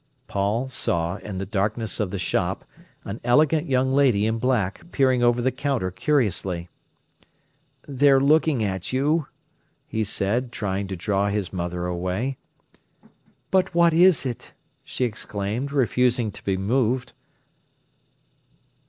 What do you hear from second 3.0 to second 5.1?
an elegant young lady in black